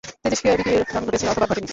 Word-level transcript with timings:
তেজস্ক্রিয় 0.03 0.55
বিকিরণ 0.57 1.03
ঘটেছে 1.07 1.25
অথবা 1.27 1.45
ঘটেনি। 1.47 1.69